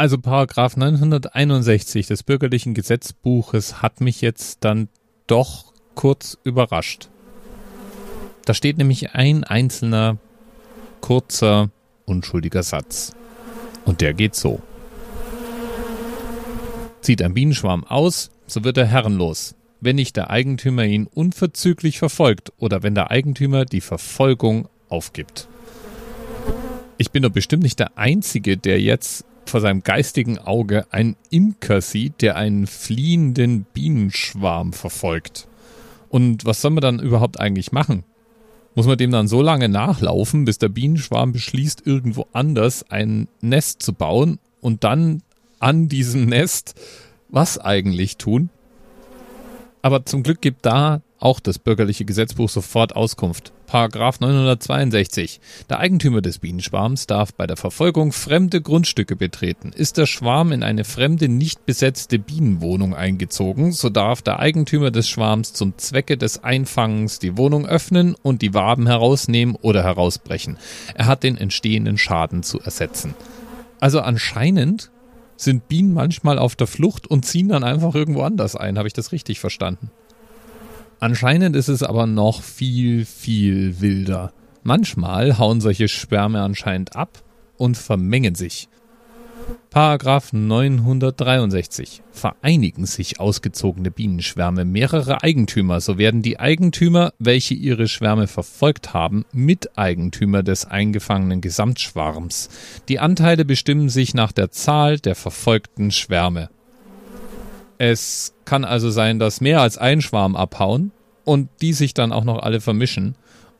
Also 0.00 0.16
Paragraph 0.16 0.78
961 0.78 2.06
des 2.06 2.22
bürgerlichen 2.22 2.72
Gesetzbuches 2.72 3.82
hat 3.82 4.00
mich 4.00 4.22
jetzt 4.22 4.64
dann 4.64 4.88
doch 5.26 5.74
kurz 5.94 6.38
überrascht. 6.42 7.10
Da 8.46 8.54
steht 8.54 8.78
nämlich 8.78 9.14
ein 9.14 9.44
einzelner 9.44 10.16
kurzer 11.02 11.68
unschuldiger 12.06 12.62
Satz. 12.62 13.14
Und 13.84 14.00
der 14.00 14.14
geht 14.14 14.34
so. 14.34 14.62
Zieht 17.02 17.20
ein 17.20 17.34
Bienenschwarm 17.34 17.84
aus, 17.84 18.30
so 18.46 18.64
wird 18.64 18.78
er 18.78 18.86
herrenlos, 18.86 19.54
wenn 19.82 19.96
nicht 19.96 20.16
der 20.16 20.30
Eigentümer 20.30 20.84
ihn 20.84 21.08
unverzüglich 21.08 21.98
verfolgt 21.98 22.54
oder 22.56 22.82
wenn 22.82 22.94
der 22.94 23.10
Eigentümer 23.10 23.66
die 23.66 23.82
Verfolgung 23.82 24.66
aufgibt. 24.88 25.46
Ich 26.96 27.10
bin 27.10 27.22
doch 27.22 27.30
bestimmt 27.32 27.64
nicht 27.64 27.78
der 27.78 27.98
Einzige, 27.98 28.56
der 28.56 28.80
jetzt 28.80 29.26
vor 29.46 29.60
seinem 29.60 29.82
geistigen 29.82 30.38
Auge 30.38 30.86
einen 30.90 31.16
Imker 31.30 31.80
sieht, 31.80 32.22
der 32.22 32.36
einen 32.36 32.66
fliehenden 32.66 33.64
Bienenschwarm 33.74 34.72
verfolgt. 34.72 35.48
Und 36.08 36.44
was 36.44 36.60
soll 36.60 36.72
man 36.72 36.82
dann 36.82 36.98
überhaupt 36.98 37.38
eigentlich 37.40 37.72
machen? 37.72 38.04
Muss 38.74 38.86
man 38.86 38.98
dem 38.98 39.10
dann 39.10 39.28
so 39.28 39.42
lange 39.42 39.68
nachlaufen, 39.68 40.44
bis 40.44 40.58
der 40.58 40.68
Bienenschwarm 40.68 41.32
beschließt, 41.32 41.86
irgendwo 41.86 42.26
anders 42.32 42.88
ein 42.90 43.28
Nest 43.40 43.82
zu 43.82 43.92
bauen 43.92 44.38
und 44.60 44.84
dann 44.84 45.22
an 45.58 45.88
diesem 45.88 46.26
Nest 46.26 46.74
was 47.28 47.58
eigentlich 47.58 48.16
tun? 48.16 48.50
Aber 49.82 50.04
zum 50.04 50.22
Glück 50.22 50.40
gibt 50.40 50.66
da 50.66 51.02
auch 51.20 51.38
das 51.38 51.58
bürgerliche 51.58 52.04
Gesetzbuch 52.04 52.48
sofort 52.48 52.96
Auskunft. 52.96 53.52
Paragraph 53.66 54.18
962. 54.18 55.40
Der 55.68 55.78
Eigentümer 55.78 56.22
des 56.22 56.40
Bienenschwarms 56.40 57.06
darf 57.06 57.32
bei 57.32 57.46
der 57.46 57.56
Verfolgung 57.56 58.10
fremde 58.10 58.60
Grundstücke 58.60 59.14
betreten. 59.14 59.70
Ist 59.72 59.96
der 59.96 60.06
Schwarm 60.06 60.50
in 60.50 60.64
eine 60.64 60.84
fremde, 60.84 61.28
nicht 61.28 61.66
besetzte 61.66 62.18
Bienenwohnung 62.18 62.94
eingezogen, 62.96 63.70
so 63.70 63.88
darf 63.88 64.22
der 64.22 64.40
Eigentümer 64.40 64.90
des 64.90 65.08
Schwarms 65.08 65.52
zum 65.52 65.78
Zwecke 65.78 66.16
des 66.16 66.42
Einfangens 66.42 67.20
die 67.20 67.36
Wohnung 67.36 67.64
öffnen 67.64 68.16
und 68.22 68.42
die 68.42 68.54
Waben 68.54 68.88
herausnehmen 68.88 69.54
oder 69.54 69.84
herausbrechen. 69.84 70.56
Er 70.94 71.06
hat 71.06 71.22
den 71.22 71.36
entstehenden 71.36 71.96
Schaden 71.96 72.42
zu 72.42 72.58
ersetzen. 72.60 73.14
Also 73.78 74.00
anscheinend 74.00 74.90
sind 75.36 75.68
Bienen 75.68 75.94
manchmal 75.94 76.38
auf 76.38 76.56
der 76.56 76.66
Flucht 76.66 77.06
und 77.06 77.24
ziehen 77.24 77.48
dann 77.48 77.64
einfach 77.64 77.94
irgendwo 77.94 78.22
anders 78.22 78.56
ein. 78.56 78.78
Habe 78.78 78.88
ich 78.88 78.94
das 78.94 79.12
richtig 79.12 79.40
verstanden? 79.40 79.90
Anscheinend 81.00 81.56
ist 81.56 81.68
es 81.68 81.82
aber 81.82 82.06
noch 82.06 82.42
viel, 82.42 83.06
viel 83.06 83.80
wilder. 83.80 84.32
Manchmal 84.62 85.38
hauen 85.38 85.62
solche 85.62 85.88
Schwärme 85.88 86.42
anscheinend 86.42 86.94
ab 86.94 87.22
und 87.56 87.78
vermengen 87.78 88.34
sich. 88.34 88.68
Paragraph 89.70 90.32
963. 90.32 92.02
Vereinigen 92.12 92.84
sich 92.84 93.18
ausgezogene 93.18 93.90
Bienenschwärme 93.90 94.66
mehrere 94.66 95.22
Eigentümer, 95.22 95.80
so 95.80 95.96
werden 95.96 96.20
die 96.20 96.38
Eigentümer, 96.38 97.14
welche 97.18 97.54
ihre 97.54 97.88
Schwärme 97.88 98.26
verfolgt 98.26 98.92
haben, 98.92 99.24
Miteigentümer 99.32 100.42
des 100.42 100.66
eingefangenen 100.66 101.40
Gesamtschwarms. 101.40 102.50
Die 102.88 102.98
Anteile 102.98 103.46
bestimmen 103.46 103.88
sich 103.88 104.12
nach 104.12 104.32
der 104.32 104.50
Zahl 104.50 104.98
der 104.98 105.14
verfolgten 105.14 105.90
Schwärme. 105.92 106.50
Es 107.82 108.34
kann 108.44 108.66
also 108.66 108.90
sein, 108.90 109.18
dass 109.18 109.40
mehr 109.40 109.62
als 109.62 109.78
ein 109.78 110.02
Schwarm 110.02 110.36
abhauen 110.36 110.92
und 111.24 111.48
die 111.62 111.72
sich 111.72 111.94
dann 111.94 112.12
auch 112.12 112.24
noch 112.24 112.42
alle 112.42 112.60
vermischen. 112.60 113.14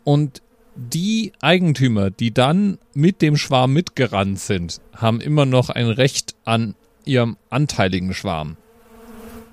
Und 0.04 0.42
die 0.76 1.32
Eigentümer, 1.40 2.10
die 2.10 2.30
dann 2.30 2.76
mit 2.92 3.22
dem 3.22 3.38
Schwarm 3.38 3.72
mitgerannt 3.72 4.38
sind, 4.38 4.82
haben 4.94 5.22
immer 5.22 5.46
noch 5.46 5.70
ein 5.70 5.86
Recht 5.86 6.34
an 6.44 6.74
ihrem 7.06 7.38
anteiligen 7.48 8.12
Schwarm. 8.12 8.58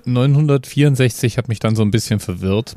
964 0.04 1.38
hat 1.38 1.48
mich 1.48 1.60
dann 1.60 1.74
so 1.74 1.80
ein 1.80 1.90
bisschen 1.90 2.20
verwirrt. 2.20 2.76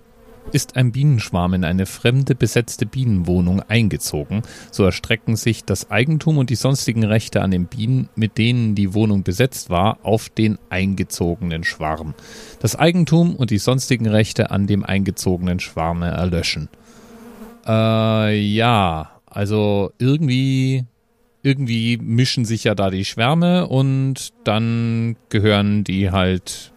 Ist 0.52 0.76
ein 0.76 0.92
Bienenschwarm 0.92 1.54
in 1.54 1.64
eine 1.64 1.86
fremde 1.86 2.36
besetzte 2.36 2.86
Bienenwohnung 2.86 3.62
eingezogen, 3.62 4.42
so 4.72 4.84
erstrecken 4.84 5.36
sich 5.36 5.64
das 5.64 5.92
Eigentum 5.92 6.38
und 6.38 6.50
die 6.50 6.56
sonstigen 6.56 7.04
Rechte 7.04 7.42
an 7.42 7.52
den 7.52 7.68
Bienen, 7.68 8.10
mit 8.16 8.38
denen 8.38 8.76
die 8.76 8.94
Wohnung 8.94 9.24
besetzt 9.24 9.70
war, 9.70 10.00
auf 10.04 10.30
den 10.30 10.58
eingezogenen 10.70 11.64
Schwarm. 11.64 12.16
Das 12.60 12.76
Eigentum 12.76 13.36
und 13.36 13.50
die 13.50 13.60
sonstigen 13.60 14.08
Rechte 14.08 14.52
an 14.52 14.68
dem 14.68 14.84
eingezogenen 14.84 15.60
Schwarme 15.60 16.08
erlöschen. 16.08 16.68
Äh, 17.66 18.38
ja, 18.40 19.22
also 19.26 19.92
irgendwie, 20.00 20.86
irgendwie 21.44 21.98
mischen 21.98 22.44
sich 22.44 22.66
ja 22.66 22.76
da 22.76 22.90
die 22.90 23.06
Schwärme 23.06 23.68
und 23.68 24.34
dann 24.44 25.16
gehören 25.30 25.86
die 25.86 26.12
halt 26.12 26.74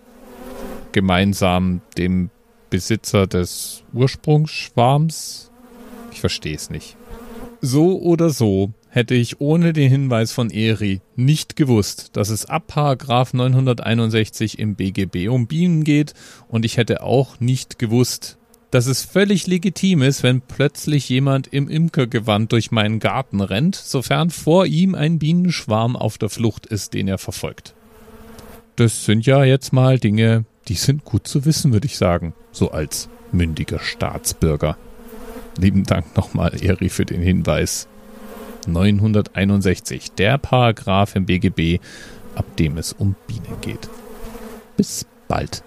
gemeinsam 0.93 1.81
dem 1.99 2.31
Besitzer 2.75 3.29
des 3.29 3.85
Ursprungsschwarms? 3.93 5.53
Ich 6.11 6.19
verstehe 6.19 6.57
es 6.57 6.71
nicht. 6.71 6.97
So 7.61 8.01
oder 8.01 8.31
so 8.31 8.73
hätte 8.89 9.15
ich 9.15 9.41
ohne 9.41 9.73
den 9.73 9.89
Hinweis 9.89 10.33
von 10.33 10.51
Eri 10.51 11.01
nicht 11.15 11.55
gewusst, 11.55 12.17
dass 12.17 12.31
es 12.31 12.47
ab 12.47 12.65
Paragraph 12.67 13.33
961 13.33 14.59
im 14.59 14.75
BGB 14.75 15.29
um 15.29 15.47
Bienen 15.47 15.85
geht 15.85 16.15
und 16.49 16.65
ich 16.65 16.77
hätte 16.77 17.05
auch 17.05 17.39
nicht 17.39 17.79
gewusst, 17.79 18.39
dass 18.73 18.87
es 18.87 19.03
völlig 19.03 19.47
legitim 19.47 20.03
ist, 20.03 20.25
wenn 20.25 20.41
plötzlich 20.41 21.09
jemand 21.09 21.47
im 21.47 21.69
Imkergewand 21.69 22.51
durch 22.51 22.73
meinen 22.73 22.99
Garten 22.99 23.41
rennt, 23.41 23.77
sofern 23.77 24.31
vor 24.31 24.67
ihm 24.67 24.97
ein 24.97 25.21
Bienenschwarm 25.21 25.95
auf 25.95 26.19
der 26.19 26.29
Flucht 26.29 26.67
ist, 26.67 26.93
den 26.93 27.07
er 27.07 27.19
verfolgt. 27.19 27.77
Das 28.75 29.05
sind 29.05 29.27
ja 29.27 29.45
jetzt 29.45 29.73
mal 29.73 30.01
Dinge, 30.01 30.45
die 30.69 30.75
sind 30.75 31.05
gut 31.05 31.29
zu 31.29 31.45
wissen, 31.45 31.73
würde 31.73 31.87
ich 31.87 31.97
sagen, 31.97 32.35
so 32.53 32.71
als 32.71 33.09
mündiger 33.33 33.79
Staatsbürger. 33.79 34.77
Lieben 35.59 35.85
Dank 35.85 36.17
nochmal, 36.17 36.53
Eri, 36.63 36.89
für 36.89 37.05
den 37.05 37.21
Hinweis. 37.21 37.87
961, 38.67 40.13
der 40.13 40.39
Paragraph 40.39 41.17
im 41.17 41.27
BGB, 41.27 41.81
ab 42.35 42.57
dem 42.57 42.79
es 42.79 42.93
um 42.93 43.15
Bienen 43.27 43.61
geht. 43.61 43.91
Bis 44.77 45.05
bald. 45.29 45.63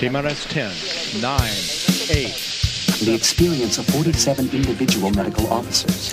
TMRS 0.00 0.48
10, 0.48 0.64
9, 1.20 1.32
8. 1.32 2.50
The 3.00 3.14
experience 3.14 3.78
of 3.78 3.86
47 3.86 4.52
individual 4.52 5.10
medical 5.12 5.46
officers 5.46 6.12